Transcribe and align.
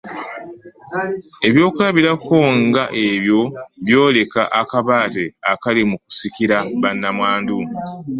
Ebyokulabirako 1.47 2.39
nga: 2.63 2.83
ebyo 3.07 3.39
byoleka 3.85 4.41
akabaate 4.61 5.25
akali 5.51 5.81
mu 5.89 5.97
kusikira 6.03 6.57
bannamwandu. 6.81 7.57